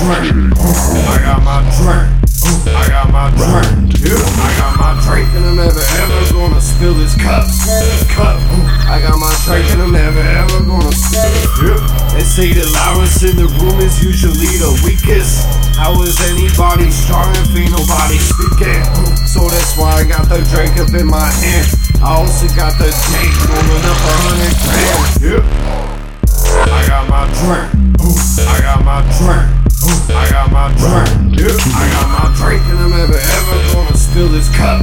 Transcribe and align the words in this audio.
drink. 0.00 0.56
I 0.56 1.20
got 1.20 1.44
my 1.44 1.60
drink. 1.76 2.08
I 2.72 2.88
got 2.88 3.12
my 3.12 3.28
drink. 3.36 3.92
I 4.00 4.50
got 4.56 4.72
my 4.80 4.96
drink 5.04 5.28
and 5.36 5.44
I'm 5.44 5.56
never 5.60 5.84
ever 6.00 6.20
gonna 6.32 6.60
spill 6.60 6.94
this 6.94 7.12
cup. 7.20 7.44
Cup. 8.08 8.40
I 8.88 8.96
got 9.04 9.20
my 9.20 9.28
drink 9.44 9.68
and 9.76 9.82
I'm 9.82 9.92
never 9.92 10.24
ever 10.24 10.64
gonna 10.64 10.92
spill 10.92 11.76
it. 11.76 11.84
They 12.16 12.24
say 12.24 12.48
the 12.56 12.64
loudest 12.72 13.22
in 13.28 13.36
the 13.36 13.48
room 13.60 13.76
is 13.80 14.00
usually 14.02 14.56
the 14.56 14.72
weakest. 14.84 15.44
How 15.76 15.92
is 16.02 16.16
anybody 16.32 16.88
strong 16.90 17.28
if 17.36 17.52
ain't 17.52 17.72
nobody 17.76 18.16
speaking? 18.16 18.80
So 19.28 19.48
that's 19.52 19.76
why 19.76 20.00
I 20.00 20.04
got 20.08 20.28
the 20.32 20.40
drink 20.48 20.80
up 20.80 20.96
in 20.96 21.06
my 21.06 21.28
hand. 21.44 21.68
I 22.00 22.16
also 22.16 22.48
got 22.56 22.72
the 22.80 22.88
tank 22.88 23.32
rolling 23.52 23.84
up 23.84 24.00
a 24.00 24.14
hundred 24.24 24.56
grand. 24.64 25.44
I 26.72 26.88
got 26.88 27.04
my 27.04 27.28
drink. 27.44 27.68
I 28.48 28.60
got 28.64 28.84
my 28.84 29.04
drink. 29.20 29.59
I 30.08 30.24
got 30.30 30.48
my 30.48 30.72
drink. 30.80 31.36
I 31.36 31.84
got 31.92 32.08
my 32.08 32.26
drink 32.32 32.62
and 32.72 32.78
I'm 32.80 32.90
never 32.90 33.20
ever 33.20 33.56
gonna 33.74 33.96
spill 33.96 34.28
this 34.28 34.48
cup. 34.56 34.80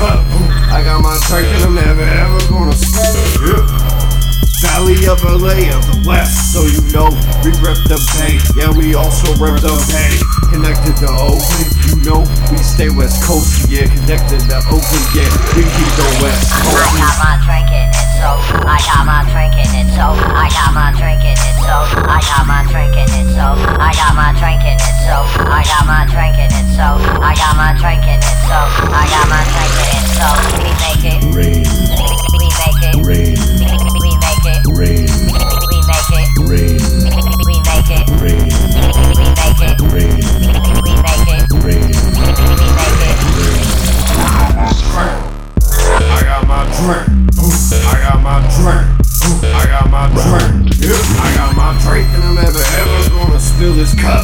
Cup. 0.00 0.24
I 0.72 0.80
got 0.84 1.02
my 1.02 1.18
drink 1.28 1.48
and 1.52 1.64
I'm 1.64 1.74
never 1.74 2.02
ever 2.02 2.40
gonna 2.48 2.72
spill. 2.72 3.60
Yeah. 3.60 3.98
Vallejo 4.58 5.12
of 5.14 5.22
the 5.22 6.02
West, 6.02 6.50
so 6.50 6.66
you 6.66 6.82
know 6.90 7.14
we 7.46 7.54
rep 7.62 7.78
the 7.86 7.98
Bay. 8.18 8.42
Yeah, 8.58 8.74
we 8.74 8.98
also 8.98 9.30
rep 9.38 9.62
the 9.62 9.70
Bay. 9.86 10.18
Connected 10.50 10.98
to 10.98 11.08
Oakland, 11.14 11.70
you 11.86 11.94
know 12.02 12.26
we 12.50 12.58
stay 12.58 12.90
West 12.90 13.22
Coast. 13.22 13.70
Yeah, 13.70 13.86
connected 13.86 14.42
to 14.50 14.58
Oakland, 14.66 15.06
yeah, 15.14 15.30
we 15.54 15.62
keep 15.62 15.90
the 15.94 16.06
West 16.22 16.50
I 16.50 16.90
got 16.98 17.16
my 17.22 17.34
drink 17.46 17.70
in 17.70 17.88
so 18.18 18.34
I 18.66 18.78
got 18.82 19.06
my 19.06 19.22
drink 19.30 19.54
in 19.54 19.70
it, 19.78 19.88
so 19.94 20.10
I 20.10 20.50
got 20.50 20.74
my 20.74 20.90
drink 20.94 21.22
in 21.22 21.38
it, 21.38 21.56
so 21.62 21.74
I 22.06 22.18
got 22.18 22.46
my 22.46 22.66
drink 22.66 22.94
in 22.98 23.06
it, 23.14 23.30
so 23.34 23.57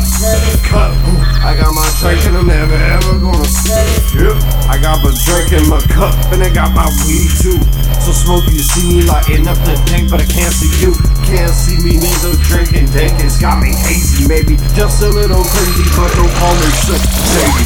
spill 0.00 0.40
this 0.40 0.60
cup. 0.64 0.92
Cup. 0.94 1.24
I 1.44 1.52
got 1.60 1.74
my 1.77 1.84
drink 2.00 2.24
and 2.24 2.36
I'm 2.40 2.46
never 2.48 2.74
ever 2.74 3.20
gonna 3.20 3.44
it. 3.44 4.00
Yeah, 4.16 4.70
I 4.70 4.80
got 4.80 5.04
my 5.04 5.12
drink 5.28 5.52
in 5.52 5.68
my 5.68 5.80
cup 5.92 6.14
and 6.32 6.42
I 6.42 6.48
got 6.48 6.72
my 6.72 6.88
weed 7.04 7.28
too. 7.36 7.60
So 8.00 8.12
smoke 8.12 8.44
you 8.48 8.64
see 8.64 8.84
me 8.88 8.98
lighting 9.05 9.46
up 9.48 9.58
the 9.64 9.77
tank, 9.88 10.10
but 10.10 10.20
I 10.20 10.28
can't 10.28 10.52
see 10.52 10.72
you. 10.80 10.96
Can't 11.28 11.52
see 11.52 11.77
me 11.84 12.00
neither 12.00 12.32
drinking 12.48 12.88
dank. 12.96 13.20
It's 13.20 13.40
got 13.40 13.60
me 13.60 13.77
hazy, 13.84 14.28
maybe 14.28 14.56
just 14.72 15.02
a 15.05 15.08
little 15.08 15.44
crazy, 15.44 15.84
but 15.96 16.10
don't 16.16 16.32
call 16.40 16.55
me 16.56 16.68
sick, 16.84 17.02
shady. 17.32 17.64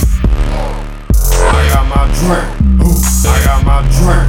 I 1.39 1.63
got 1.71 1.87
my 1.87 2.05
drink. 2.19 2.49
I 3.27 3.37
got 3.47 3.61
my 3.63 3.79
drink. 3.95 4.27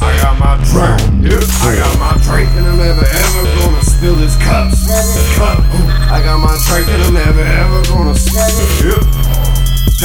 I 0.00 0.12
got 0.20 0.36
my 0.38 0.54
drink. 0.68 1.00
I 1.64 1.76
got 1.76 1.94
my 1.98 2.12
drink 2.20 2.50
and 2.52 2.66
I'm 2.66 2.76
never 2.76 3.04
ever 3.04 3.42
gonna 3.60 3.82
spill 3.82 4.14
this 4.16 4.36
cup. 4.36 4.72
Cup. 4.72 4.83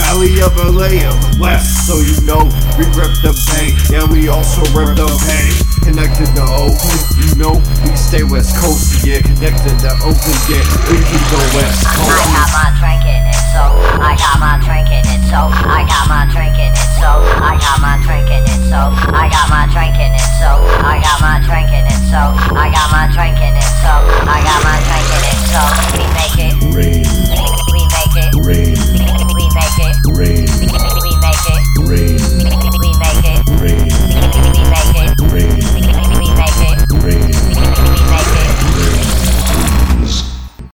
Alley 0.10 0.34
Elio 0.34 0.50
Vallejo 0.58 1.14
West. 1.38 1.86
so 1.86 2.02
you 2.02 2.18
know 2.26 2.42
we 2.82 2.86
rep 2.98 3.14
the 3.22 3.30
bay. 3.46 3.78
and 3.94 4.10
we 4.10 4.26
also 4.26 4.66
rep 4.74 4.98
the 4.98 5.06
bay. 5.30 5.54
Connected 5.86 6.26
to 6.34 6.42
Oakland, 6.50 7.02
you 7.22 7.30
know 7.38 7.62
we 7.86 7.94
stay 7.94 8.26
West 8.26 8.58
Coast, 8.58 9.06
yeah. 9.06 9.22
Connected 9.22 9.78
to 9.86 9.94
Oakland, 10.02 10.42
yeah, 10.50 10.66
we 10.90 10.98
keep 11.06 11.22
the 11.30 11.38
West 11.54 11.86
Coast. 11.94 12.10
I 12.10 12.26
got 12.26 12.50
my 12.58 12.74
drink 12.82 13.06
in 13.06 13.22
it, 13.22 13.38
so 13.54 13.62
I 14.02 14.18
got 14.18 14.42
my 14.42 14.58
drink 14.66 14.90
in 14.90 15.06
it, 15.06 15.22
so 15.30 15.46
I 15.46 15.86
got 15.86 16.10
my 16.10 16.26
drink 16.34 16.58
in 16.58 16.74
it, 16.74 16.90
I 17.06 17.54
got 17.62 17.78
my 17.78 18.02
drink 18.02 18.34
in 18.34 18.50
it, 18.50 18.74
I 19.14 19.30
got 19.30 19.46
my 19.46 19.70
drink 19.70 19.94
in 19.94 20.10
it, 20.18 20.26
so. 20.42 20.59
rain. 30.20 30.69